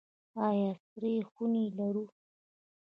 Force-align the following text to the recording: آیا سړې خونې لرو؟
آیا 0.47 0.71
سړې 0.87 1.13
خونې 1.31 1.65
لرو؟ 1.77 2.05